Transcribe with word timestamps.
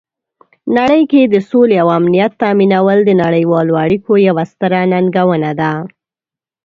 نړۍ 0.77 1.01
کې 1.11 1.21
د 1.33 1.35
سولې 1.49 1.75
او 1.83 1.87
امنیت 1.99 2.31
تامینول 2.41 2.97
د 3.05 3.11
نړیوالو 3.23 3.73
اړیکو 3.85 4.11
یوه 4.27 4.43
ستره 4.51 4.79
ننګونه 4.91 5.51
ده. 5.59 5.71